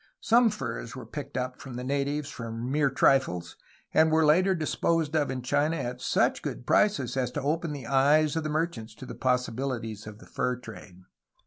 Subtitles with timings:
[0.21, 3.55] Some furs were picked up from the natives for mere trifles,
[3.93, 7.85] and were later disposed of in China at such good prices as to open the
[7.85, 11.03] eyes of merchants to the possibilities of the fur trade.